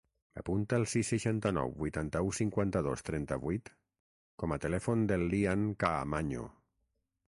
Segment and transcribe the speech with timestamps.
[0.41, 3.71] Apunta el sis, seixanta-nou, vuitanta-u, cinquanta-dos, trenta-vuit
[4.45, 6.49] com a telèfon del Lian Caamaño.